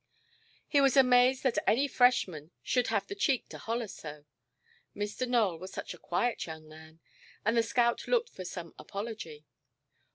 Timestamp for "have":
2.87-3.05